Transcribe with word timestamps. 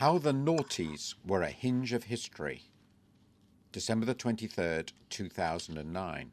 How 0.00 0.16
the 0.16 0.32
Noughties 0.32 1.14
Were 1.26 1.42
a 1.42 1.50
Hinge 1.50 1.92
of 1.92 2.04
History. 2.04 2.70
December 3.70 4.06
the 4.06 4.14
23rd, 4.14 4.92
2009. 5.10 6.30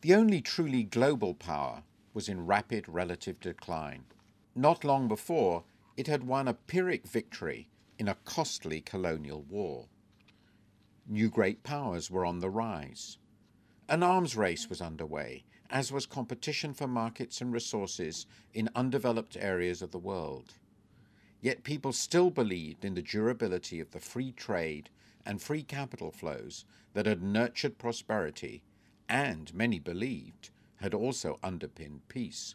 The 0.00 0.14
only 0.16 0.40
truly 0.40 0.82
global 0.82 1.34
power 1.34 1.84
was 2.12 2.28
in 2.28 2.46
rapid 2.46 2.88
relative 2.88 3.38
decline. 3.38 4.06
Not 4.56 4.82
long 4.82 5.06
before, 5.06 5.62
it 5.96 6.08
had 6.08 6.24
won 6.24 6.48
a 6.48 6.54
Pyrrhic 6.54 7.06
victory 7.06 7.68
in 7.96 8.08
a 8.08 8.16
costly 8.24 8.80
colonial 8.80 9.42
war. 9.42 9.86
New 11.06 11.30
great 11.30 11.62
powers 11.62 12.10
were 12.10 12.26
on 12.26 12.40
the 12.40 12.50
rise. 12.50 13.18
An 13.88 14.02
arms 14.02 14.36
race 14.36 14.68
was 14.68 14.80
underway, 14.80 15.44
as 15.70 15.92
was 15.92 16.06
competition 16.06 16.74
for 16.74 16.88
markets 16.88 17.40
and 17.40 17.52
resources 17.52 18.26
in 18.52 18.68
undeveloped 18.74 19.36
areas 19.38 19.80
of 19.80 19.92
the 19.92 19.98
world. 20.00 20.54
Yet 21.44 21.62
people 21.62 21.92
still 21.92 22.30
believed 22.30 22.86
in 22.86 22.94
the 22.94 23.02
durability 23.02 23.78
of 23.78 23.90
the 23.90 24.00
free 24.00 24.32
trade 24.32 24.88
and 25.26 25.42
free 25.42 25.62
capital 25.62 26.10
flows 26.10 26.64
that 26.94 27.04
had 27.04 27.22
nurtured 27.22 27.76
prosperity 27.76 28.62
and, 29.10 29.52
many 29.52 29.78
believed, 29.78 30.48
had 30.76 30.94
also 30.94 31.38
underpinned 31.42 32.08
peace. 32.08 32.54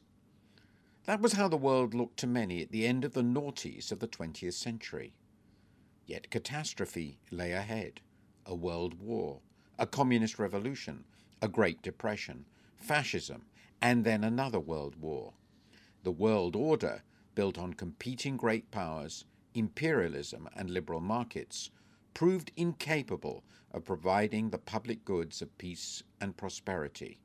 That 1.05 1.21
was 1.21 1.33
how 1.33 1.47
the 1.47 1.55
world 1.55 1.93
looked 1.93 2.17
to 2.17 2.25
many 2.25 2.63
at 2.63 2.71
the 2.71 2.87
end 2.87 3.05
of 3.05 3.13
the 3.13 3.21
noughties 3.21 3.91
of 3.91 3.99
the 3.99 4.07
20th 4.07 4.53
century. 4.53 5.13
Yet 6.07 6.31
catastrophe 6.31 7.19
lay 7.29 7.51
ahead 7.51 8.01
a 8.43 8.55
world 8.55 8.99
war, 8.99 9.41
a 9.77 9.85
communist 9.85 10.39
revolution, 10.39 11.03
a 11.43 11.47
Great 11.47 11.83
Depression, 11.83 12.45
fascism, 12.75 13.43
and 13.83 14.03
then 14.03 14.23
another 14.23 14.59
world 14.59 14.95
war. 14.99 15.33
The 16.01 16.11
world 16.11 16.55
order, 16.55 17.03
built 17.39 17.57
on 17.57 17.73
competing 17.73 18.35
great 18.35 18.69
powers, 18.69 19.23
imperialism, 19.53 20.49
and 20.57 20.69
liberal 20.69 20.99
markets, 20.99 21.71
proved 22.13 22.51
incapable 22.57 23.45
of 23.71 23.85
providing 23.85 24.49
the 24.49 24.57
public 24.57 25.05
goods 25.05 25.41
of 25.41 25.57
peace 25.57 26.03
and 26.19 26.35
prosperity. 26.35 27.17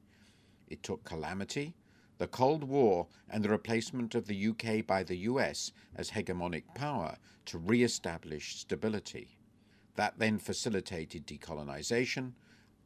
It 0.69 0.85
took 0.85 1.03
calamity, 1.03 1.75
the 2.19 2.29
Cold 2.29 2.63
War, 2.63 3.09
and 3.29 3.43
the 3.45 3.49
replacement 3.49 4.15
of 4.15 4.29
the 4.29 4.51
UK 4.51 4.87
by 4.87 5.03
the 5.03 5.17
US 5.33 5.73
as 5.97 6.11
hegemonic 6.11 6.63
power 6.77 7.17
to 7.47 7.59
re 7.59 7.83
establish 7.83 8.55
stability. 8.55 9.37
That 9.97 10.21
then 10.21 10.39
facilitated 10.39 11.27
decolonisation, 11.27 12.35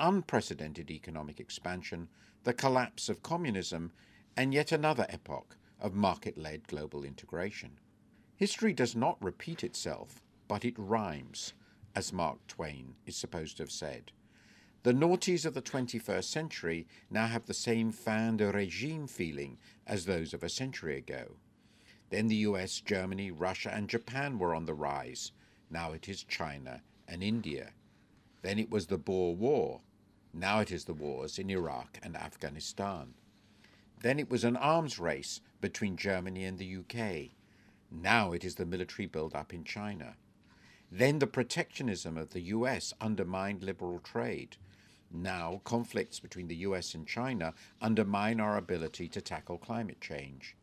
unprecedented 0.00 0.90
economic 0.90 1.40
expansion, 1.40 2.08
the 2.44 2.54
collapse 2.54 3.10
of 3.10 3.22
communism, 3.22 3.92
and 4.34 4.54
yet 4.54 4.72
another 4.72 5.04
epoch 5.10 5.58
of 5.80 5.94
market 5.94 6.36
led 6.36 6.66
global 6.66 7.04
integration. 7.04 7.78
History 8.36 8.72
does 8.72 8.94
not 8.94 9.22
repeat 9.22 9.64
itself, 9.64 10.22
but 10.46 10.64
it 10.64 10.74
rhymes, 10.78 11.54
as 11.94 12.12
Mark 12.12 12.46
Twain 12.46 12.94
is 13.06 13.16
supposed 13.16 13.56
to 13.56 13.64
have 13.64 13.70
said. 13.70 14.12
The 14.84 14.92
noughties 14.92 15.44
of 15.44 15.54
the 15.54 15.62
21st 15.62 16.24
century 16.24 16.86
now 17.10 17.26
have 17.26 17.46
the 17.46 17.54
same 17.54 17.90
fin 17.90 18.36
de 18.36 18.50
regime 18.50 19.06
feeling 19.06 19.58
as 19.86 20.04
those 20.04 20.32
of 20.32 20.42
a 20.42 20.48
century 20.48 20.96
ago. 20.96 21.36
Then 22.10 22.28
the 22.28 22.36
US, 22.36 22.80
Germany, 22.80 23.30
Russia, 23.30 23.72
and 23.74 23.88
Japan 23.88 24.38
were 24.38 24.54
on 24.54 24.66
the 24.66 24.74
rise. 24.74 25.32
Now 25.68 25.92
it 25.92 26.08
is 26.08 26.22
China 26.22 26.82
and 27.06 27.22
India. 27.22 27.72
Then 28.42 28.58
it 28.58 28.70
was 28.70 28.86
the 28.86 28.98
Boer 28.98 29.34
War. 29.34 29.80
Now 30.32 30.60
it 30.60 30.70
is 30.70 30.84
the 30.84 30.94
wars 30.94 31.38
in 31.38 31.50
Iraq 31.50 31.98
and 32.02 32.16
Afghanistan. 32.16 33.14
Then 34.00 34.18
it 34.18 34.30
was 34.30 34.44
an 34.44 34.56
arms 34.56 34.98
race 34.98 35.40
between 35.60 35.96
Germany 35.96 36.44
and 36.44 36.58
the 36.58 36.76
UK. 36.76 37.30
Now 37.90 38.32
it 38.32 38.44
is 38.44 38.56
the 38.56 38.66
military 38.66 39.06
build-up 39.06 39.52
in 39.52 39.64
China. 39.64 40.16
Then 40.90 41.18
the 41.18 41.26
protectionism 41.26 42.16
of 42.16 42.30
the 42.30 42.40
US 42.40 42.94
undermined 43.00 43.62
liberal 43.62 43.98
trade. 43.98 44.56
Now 45.10 45.60
conflicts 45.64 46.20
between 46.20 46.48
the 46.48 46.56
US 46.56 46.94
and 46.94 47.06
China 47.06 47.54
undermine 47.80 48.40
our 48.40 48.56
ability 48.56 49.08
to 49.08 49.20
tackle 49.20 49.58
climate 49.58 50.00
change. 50.00 50.56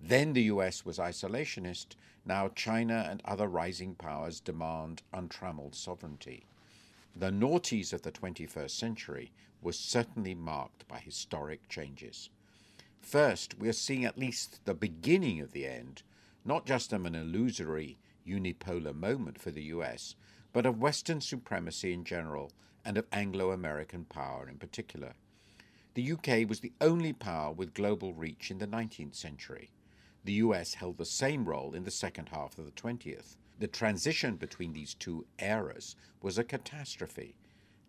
Then 0.00 0.32
the 0.32 0.44
US 0.44 0.84
was 0.84 0.98
isolationist. 0.98 1.96
Now 2.24 2.48
China 2.48 3.06
and 3.10 3.20
other 3.24 3.48
rising 3.48 3.94
powers 3.94 4.40
demand 4.40 5.02
untrammeled 5.12 5.74
sovereignty. 5.74 6.46
The 7.16 7.30
noughties 7.30 7.92
of 7.92 8.02
the 8.02 8.12
21st 8.12 8.70
century 8.70 9.32
were 9.60 9.72
certainly 9.72 10.34
marked 10.34 10.86
by 10.86 11.00
historic 11.00 11.68
changes. 11.68 12.30
First, 13.00 13.58
we 13.58 13.68
are 13.68 13.72
seeing 13.72 14.04
at 14.04 14.18
least 14.18 14.64
the 14.64 14.74
beginning 14.74 15.40
of 15.40 15.52
the 15.52 15.66
end, 15.66 16.02
not 16.44 16.66
just 16.66 16.92
of 16.92 17.06
an 17.06 17.14
illusory 17.14 17.98
unipolar 18.26 18.94
moment 18.94 19.40
for 19.40 19.50
the 19.50 19.64
US, 19.64 20.14
but 20.52 20.66
of 20.66 20.80
Western 20.80 21.20
supremacy 21.20 21.92
in 21.92 22.04
general 22.04 22.52
and 22.84 22.96
of 22.98 23.06
Anglo 23.12 23.50
American 23.52 24.04
power 24.04 24.48
in 24.48 24.58
particular. 24.58 25.14
The 25.94 26.12
UK 26.12 26.48
was 26.48 26.60
the 26.60 26.72
only 26.80 27.12
power 27.12 27.52
with 27.52 27.74
global 27.74 28.12
reach 28.12 28.50
in 28.50 28.58
the 28.58 28.66
19th 28.66 29.14
century. 29.14 29.70
The 30.24 30.34
US 30.34 30.74
held 30.74 30.98
the 30.98 31.04
same 31.04 31.44
role 31.44 31.74
in 31.74 31.84
the 31.84 31.90
second 31.90 32.28
half 32.28 32.58
of 32.58 32.66
the 32.66 32.72
20th. 32.72 33.36
The 33.58 33.66
transition 33.66 34.36
between 34.36 34.72
these 34.72 34.94
two 34.94 35.26
eras 35.38 35.96
was 36.22 36.38
a 36.38 36.44
catastrophe. 36.44 37.34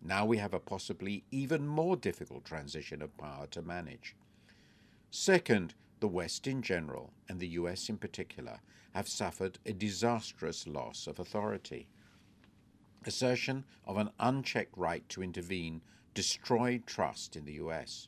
Now 0.01 0.25
we 0.25 0.37
have 0.37 0.53
a 0.53 0.59
possibly 0.59 1.23
even 1.31 1.67
more 1.67 1.95
difficult 1.95 2.45
transition 2.45 3.01
of 3.01 3.17
power 3.17 3.47
to 3.47 3.61
manage. 3.61 4.15
Second, 5.29 5.75
the 5.99 6.07
West 6.07 6.47
in 6.47 6.63
general, 6.63 7.13
and 7.27 7.39
the 7.39 7.49
US 7.49 7.87
in 7.87 7.99
particular, 7.99 8.61
have 8.95 9.07
suffered 9.07 9.59
a 9.63 9.73
disastrous 9.73 10.65
loss 10.65 11.05
of 11.05 11.19
authority. 11.19 11.87
Assertion 13.05 13.63
of 13.85 13.97
an 13.97 14.09
unchecked 14.19 14.75
right 14.75 15.07
to 15.09 15.21
intervene 15.21 15.83
destroyed 16.15 16.87
trust 16.87 17.35
in 17.35 17.45
the 17.45 17.61
US. 17.61 18.07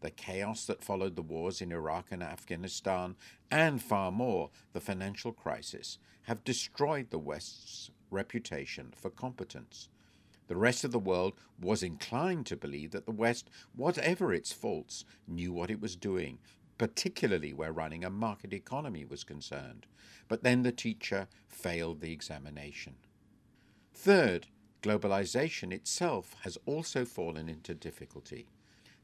The 0.00 0.10
chaos 0.10 0.64
that 0.64 0.82
followed 0.82 1.14
the 1.14 1.20
wars 1.20 1.60
in 1.60 1.72
Iraq 1.72 2.06
and 2.10 2.22
Afghanistan, 2.22 3.16
and 3.50 3.82
far 3.82 4.10
more, 4.10 4.48
the 4.72 4.80
financial 4.80 5.32
crisis, 5.32 5.98
have 6.22 6.42
destroyed 6.42 7.10
the 7.10 7.18
West's 7.18 7.90
reputation 8.10 8.94
for 8.96 9.10
competence. 9.10 9.90
The 10.48 10.56
rest 10.56 10.84
of 10.84 10.92
the 10.92 10.98
world 10.98 11.34
was 11.60 11.82
inclined 11.82 12.46
to 12.46 12.56
believe 12.56 12.90
that 12.90 13.06
the 13.06 13.12
West, 13.12 13.48
whatever 13.74 14.34
its 14.34 14.52
faults, 14.52 15.04
knew 15.26 15.52
what 15.52 15.70
it 15.70 15.80
was 15.80 15.96
doing, 15.96 16.40
particularly 16.82 17.52
where 17.52 17.70
running 17.70 18.02
a 18.02 18.10
market 18.10 18.52
economy 18.52 19.04
was 19.04 19.22
concerned. 19.22 19.86
But 20.26 20.42
then 20.42 20.64
the 20.64 20.72
teacher 20.72 21.28
failed 21.46 22.00
the 22.00 22.10
examination. 22.10 22.96
Third, 23.94 24.48
globalization 24.82 25.72
itself 25.72 26.34
has 26.42 26.58
also 26.66 27.04
fallen 27.04 27.48
into 27.48 27.72
difficulty. 27.72 28.48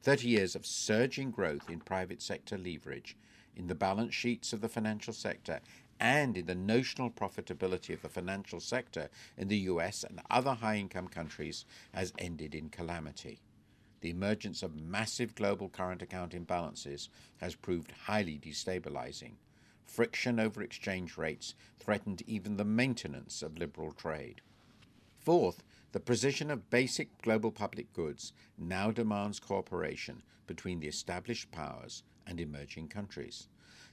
30 0.03 0.27
years 0.27 0.55
of 0.55 0.65
surging 0.65 1.31
growth 1.31 1.69
in 1.69 1.79
private 1.79 2.21
sector 2.21 2.57
leverage, 2.57 3.15
in 3.55 3.67
the 3.67 3.75
balance 3.75 4.13
sheets 4.13 4.51
of 4.51 4.59
the 4.59 4.67
financial 4.67 5.13
sector, 5.13 5.61
and 6.01 6.35
in 6.35 6.47
the 6.47 6.55
notional 6.55 7.09
profitability 7.09 7.93
of 7.93 8.01
the 8.01 8.09
financial 8.09 8.59
sector 8.59 9.07
in 9.37 9.47
the 9.47 9.69
US 9.69 10.03
and 10.03 10.19
other 10.29 10.55
high 10.55 10.75
income 10.75 11.07
countries 11.07 11.63
has 11.93 12.11
ended 12.19 12.53
in 12.53 12.67
calamity. 12.67 13.39
The 14.01 14.09
emergence 14.09 14.63
of 14.63 14.75
massive 14.75 15.35
global 15.35 15.69
current 15.69 16.01
account 16.01 16.31
imbalances 16.33 17.09
has 17.37 17.55
proved 17.55 17.91
highly 18.05 18.39
destabilizing. 18.39 19.33
Friction 19.85 20.39
over 20.39 20.61
exchange 20.61 21.17
rates 21.17 21.55
threatened 21.79 22.23
even 22.27 22.57
the 22.57 22.65
maintenance 22.65 23.41
of 23.41 23.57
liberal 23.57 23.91
trade. 23.91 24.41
Fourth, 25.19 25.63
the 25.91 25.99
precision 25.99 26.49
of 26.51 26.69
basic 26.69 27.21
global 27.21 27.51
public 27.51 27.91
goods 27.93 28.31
now 28.57 28.91
demands 28.91 29.39
cooperation 29.39 30.21
between 30.47 30.79
the 30.79 30.87
established 30.87 31.51
powers 31.51 32.03
and 32.25 32.39
emerging 32.39 32.87
countries. 32.87 33.47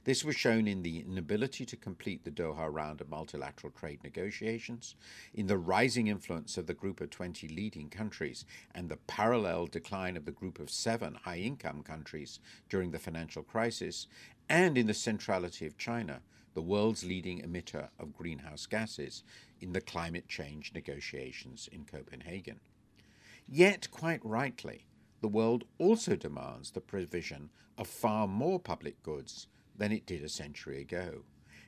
This 0.07 0.23
was 0.23 0.37
shown 0.37 0.69
in 0.69 0.83
the 0.83 1.01
inability 1.01 1.65
to 1.65 1.75
complete 1.75 2.23
the 2.23 2.31
Doha 2.31 2.71
round 2.71 3.01
of 3.01 3.09
multilateral 3.09 3.73
trade 3.73 4.01
negotiations, 4.05 4.95
in 5.33 5.47
the 5.47 5.57
rising 5.57 6.07
influence 6.07 6.57
of 6.57 6.65
the 6.65 6.73
Group 6.73 7.01
of 7.01 7.09
20 7.09 7.49
leading 7.49 7.89
countries, 7.89 8.45
and 8.73 8.87
the 8.87 8.95
parallel 8.95 9.67
decline 9.67 10.15
of 10.15 10.23
the 10.23 10.31
Group 10.31 10.59
of 10.59 10.69
seven 10.69 11.15
high 11.15 11.39
income 11.39 11.83
countries 11.83 12.39
during 12.69 12.91
the 12.91 12.99
financial 12.99 13.43
crisis, 13.43 14.07
and 14.47 14.77
in 14.77 14.87
the 14.87 14.93
centrality 14.93 15.65
of 15.65 15.77
China, 15.77 16.21
the 16.53 16.61
world's 16.61 17.03
leading 17.03 17.41
emitter 17.41 17.89
of 17.99 18.15
greenhouse 18.15 18.65
gases, 18.65 19.23
in 19.59 19.73
the 19.73 19.81
climate 19.81 20.29
change 20.29 20.71
negotiations 20.73 21.67
in 21.69 21.83
Copenhagen. 21.83 22.61
Yet, 23.45 23.91
quite 23.91 24.23
rightly, 24.23 24.85
the 25.19 25.27
world 25.27 25.65
also 25.77 26.15
demands 26.15 26.71
the 26.71 26.79
provision 26.79 27.49
of 27.77 27.89
far 27.89 28.25
more 28.25 28.57
public 28.57 29.03
goods 29.03 29.47
than 29.77 29.91
it 29.91 30.05
did 30.05 30.23
a 30.23 30.29
century 30.29 30.81
ago. 30.81 31.23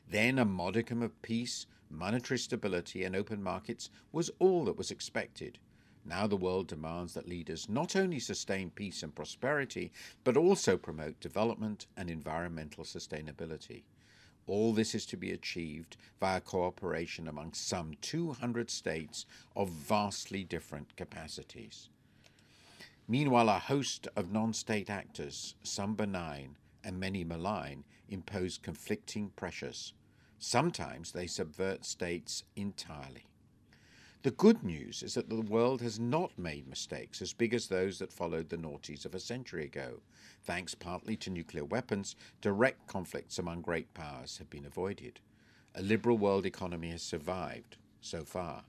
Then 0.10 0.40
a 0.40 0.46
modicum 0.46 1.02
of 1.02 1.22
peace, 1.22 1.68
monetary 1.90 2.40
stability, 2.40 3.04
and 3.04 3.16
open 3.16 3.44
markets 3.44 3.90
was 4.12 4.32
all 4.40 4.66
that 4.66 4.78
was 4.78 4.92
expected. 4.92 5.60
Now 6.06 6.26
the 6.26 6.38
world 6.38 6.68
demands 6.68 7.14
that 7.14 7.28
leaders 7.28 7.70
not 7.70 7.96
only 7.96 8.20
sustain 8.20 8.72
peace 8.72 9.04
and 9.04 9.14
prosperity, 9.14 9.92
but 10.24 10.38
also 10.38 10.78
promote 10.78 11.20
development 11.20 11.86
and 11.96 12.10
environmental 12.10 12.84
sustainability. 12.84 13.84
All 14.48 14.74
this 14.74 14.96
is 14.96 15.06
to 15.08 15.18
be 15.18 15.32
achieved 15.32 15.98
via 16.20 16.42
cooperation 16.42 17.28
among 17.28 17.54
some 17.54 17.94
200 18.02 18.72
states 18.72 19.28
of 19.56 19.70
vastly 19.70 20.44
different 20.44 20.96
capacities. 20.96 21.90
Meanwhile, 23.08 23.50
a 23.50 23.60
host 23.60 24.08
of 24.16 24.32
non 24.32 24.54
state 24.54 24.90
actors, 24.90 25.54
some 25.62 25.94
benign 25.94 26.56
and 26.84 27.00
many 27.00 27.24
malign, 27.24 27.84
impose 28.08 28.58
conflicting 28.58 29.30
pressures. 29.36 29.94
Sometimes 30.38 31.12
they 31.12 31.28
subvert 31.28 31.86
states 31.86 32.44
entirely. 32.56 33.26
The 34.22 34.32
good 34.32 34.64
news 34.64 35.02
is 35.02 35.14
that 35.14 35.30
the 35.30 35.40
world 35.40 35.82
has 35.82 35.98
not 35.98 36.38
made 36.38 36.68
mistakes 36.68 37.22
as 37.22 37.32
big 37.32 37.54
as 37.54 37.68
those 37.68 38.00
that 38.00 38.12
followed 38.12 38.50
the 38.50 38.58
noughties 38.58 39.06
of 39.06 39.16
a 39.16 39.20
century 39.20 39.64
ago. 39.64 40.02
Thanks 40.44 40.76
partly 40.76 41.16
to 41.18 41.30
nuclear 41.30 41.64
weapons, 41.64 42.18
direct 42.42 42.86
conflicts 42.88 43.40
among 43.40 43.62
great 43.62 43.94
powers 43.94 44.38
have 44.38 44.50
been 44.50 44.66
avoided. 44.66 45.22
A 45.76 45.82
liberal 45.82 46.18
world 46.18 46.46
economy 46.46 46.90
has 46.92 47.02
survived, 47.02 47.78
so 48.02 48.26
far. 48.26 48.66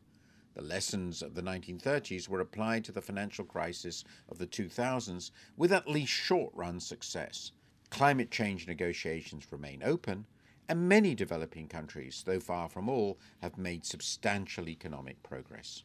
The 0.55 0.63
lessons 0.63 1.23
of 1.23 1.35
the 1.35 1.43
1930s 1.43 2.29
were 2.29 2.41
applied 2.41 2.85
to 2.85 2.93
the 2.93 3.03
financial 3.03 3.45
crisis 3.45 4.05
of 4.29 4.39
the 4.39 4.47
2000s 4.47 5.31
with 5.57 5.73
at 5.73 5.89
least 5.89 6.13
short 6.13 6.53
run 6.55 6.79
success. 6.79 7.51
Climate 7.91 8.31
change 8.31 8.67
negotiations 8.67 9.51
remain 9.51 9.83
open, 9.83 10.27
and 10.69 10.89
many 10.89 11.15
developing 11.15 11.67
countries, 11.67 12.23
though 12.25 12.39
far 12.39 12.69
from 12.69 12.89
all, 12.89 13.19
have 13.43 13.59
made 13.59 13.85
substantial 13.85 14.69
economic 14.69 15.21
progress. 15.23 15.83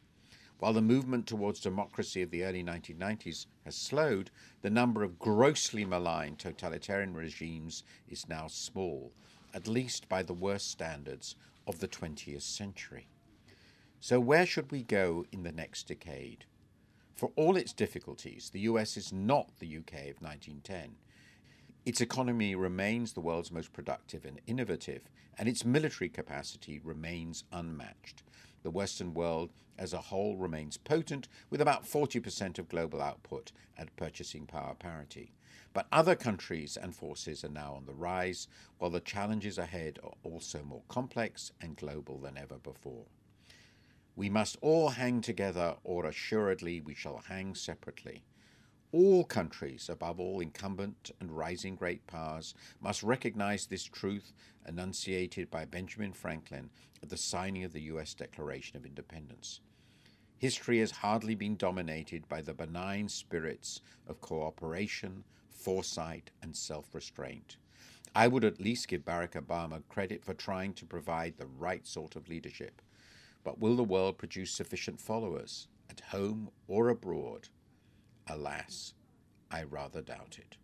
While 0.60 0.74
the 0.74 0.82
movement 0.82 1.28
towards 1.28 1.60
democracy 1.60 2.22
of 2.22 2.32
the 2.32 2.44
early 2.44 2.64
1990s 2.64 3.48
has 3.66 3.76
slowed, 3.76 4.30
the 4.62 4.70
number 4.70 5.04
of 5.04 5.20
grossly 5.20 5.84
malign 5.84 6.36
totalitarian 6.38 7.14
regimes 7.14 7.84
is 8.08 8.30
now 8.30 8.48
small, 8.48 9.12
at 9.54 9.68
least 9.68 10.08
by 10.08 10.24
the 10.24 10.34
worst 10.34 10.70
standards 10.70 11.36
of 11.68 11.80
the 11.80 11.88
20th 11.88 12.44
century. 12.44 13.08
So, 14.00 14.20
where 14.20 14.46
should 14.46 14.72
we 14.72 14.84
go 14.84 15.26
in 15.32 15.44
the 15.44 15.52
next 15.52 15.88
decade? 15.88 16.46
For 17.16 17.32
all 17.36 17.58
its 17.58 17.74
difficulties, 17.74 18.52
the 18.52 18.62
US 18.62 18.96
is 18.96 19.12
not 19.12 19.50
the 19.60 19.78
UK 19.78 20.12
of 20.12 20.22
1910. 20.22 20.96
Its 21.86 22.02
economy 22.02 22.56
remains 22.56 23.14
the 23.14 23.22
world's 23.22 23.52
most 23.52 23.72
productive 23.72 24.26
and 24.26 24.42
innovative, 24.48 25.08
and 25.38 25.48
its 25.48 25.64
military 25.64 26.10
capacity 26.10 26.80
remains 26.80 27.44
unmatched. 27.52 28.24
The 28.64 28.72
Western 28.72 29.14
world 29.14 29.52
as 29.78 29.94
a 29.94 30.02
whole 30.02 30.36
remains 30.36 30.78
potent, 30.78 31.28
with 31.52 31.62
about 31.62 31.86
40% 31.86 32.58
of 32.58 32.70
global 32.70 33.02
output 33.02 33.52
at 33.78 33.96
purchasing 33.98 34.48
power 34.48 34.74
parity. 34.74 35.34
But 35.74 35.88
other 35.92 36.16
countries 36.16 36.76
and 36.76 36.96
forces 36.96 37.44
are 37.44 37.50
now 37.50 37.74
on 37.74 37.86
the 37.86 37.94
rise, 37.94 38.48
while 38.80 38.90
the 38.90 39.00
challenges 39.00 39.58
ahead 39.60 40.00
are 40.04 40.14
also 40.24 40.64
more 40.64 40.84
complex 40.88 41.52
and 41.62 41.76
global 41.76 42.18
than 42.18 42.38
ever 42.38 42.58
before. 42.58 43.06
We 44.16 44.30
must 44.30 44.58
all 44.62 44.90
hang 44.90 45.22
together, 45.22 45.76
or 45.84 46.06
assuredly 46.06 46.82
we 46.82 46.96
shall 46.96 47.22
hang 47.28 47.54
separately. 47.54 48.24
All 48.98 49.26
countries, 49.26 49.90
above 49.90 50.22
all 50.22 50.40
incumbent 50.40 51.12
and 51.20 51.30
rising 51.30 51.76
great 51.76 52.08
powers, 52.08 52.56
must 52.80 53.04
recognize 53.04 53.66
this 53.66 53.84
truth 53.84 54.32
enunciated 54.66 55.52
by 55.52 55.66
Benjamin 55.66 56.14
Franklin 56.14 56.70
at 57.04 57.10
the 57.10 57.18
signing 57.18 57.66
of 57.66 57.74
the 57.74 57.82
U.S. 57.92 58.14
Declaration 58.14 58.78
of 58.78 58.86
Independence. 58.86 59.60
History 60.38 60.80
has 60.80 60.92
hardly 60.92 61.36
been 61.36 61.58
dominated 61.58 62.30
by 62.30 62.42
the 62.42 62.54
benign 62.54 63.10
spirits 63.10 63.82
of 64.08 64.22
cooperation, 64.22 65.26
foresight, 65.50 66.32
and 66.42 66.56
self 66.56 66.96
restraint. 66.96 67.58
I 68.16 68.30
would 68.30 68.46
at 68.46 68.62
least 68.62 68.88
give 68.88 69.04
Barack 69.04 69.34
Obama 69.34 69.84
credit 69.90 70.24
for 70.24 70.34
trying 70.34 70.72
to 70.76 70.86
provide 70.86 71.36
the 71.36 71.48
right 71.48 71.86
sort 71.86 72.16
of 72.16 72.30
leadership. 72.30 72.82
But 73.44 73.60
will 73.60 73.76
the 73.76 73.84
world 73.84 74.18
produce 74.18 74.52
sufficient 74.52 75.02
followers, 75.02 75.68
at 75.90 76.00
home 76.00 76.50
or 76.70 76.88
abroad? 76.88 77.50
Alas, 78.28 78.94
I 79.52 79.64
rather 79.64 80.02
doubt 80.02 80.38
it. 80.40 80.58